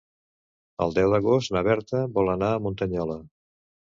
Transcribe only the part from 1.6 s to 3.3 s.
Berta vol anar a Muntanyola.